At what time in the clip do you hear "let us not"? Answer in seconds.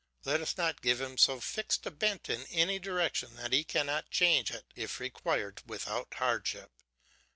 0.25-0.81